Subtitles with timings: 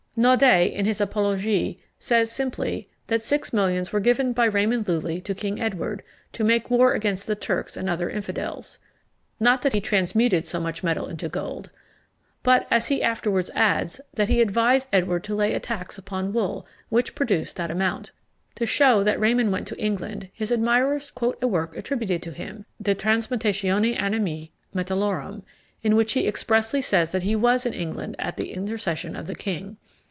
[0.17, 5.33] Naudé, in his Apologie, says, simply, "that six millions were given by Raymond Lulli to
[5.33, 8.77] King Edward, to make war against the Turks and other infidels:"
[9.39, 11.71] not that he transmuted so much metal into gold;
[12.43, 16.67] but, as he afterwards adds, that he advised Edward to lay a tax upon wool,
[16.89, 18.11] which produced that amount.
[18.55, 22.65] To shew that Raymond went to England, his admirers quote a work attributed to him,
[22.81, 25.43] De Transmutatione Animæ Metallorum,
[25.81, 29.35] in which he expressly says that he was in England at the intercession of the
[29.35, 29.77] king.